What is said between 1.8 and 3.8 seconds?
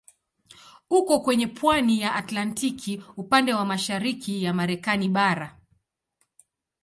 ya Atlantiki upande wa